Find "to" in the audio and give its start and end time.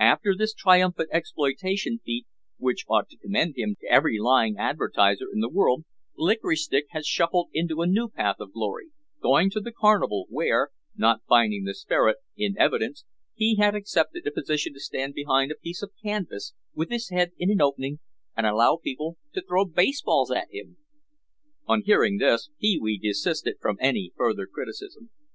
3.08-3.16, 3.80-3.90, 9.48-9.60, 14.74-14.80, 19.32-19.40